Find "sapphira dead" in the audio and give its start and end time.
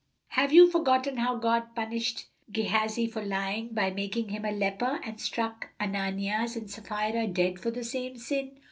6.71-7.59